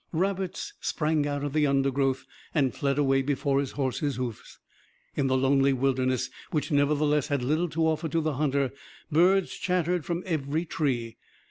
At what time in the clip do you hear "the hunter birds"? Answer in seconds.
8.19-9.53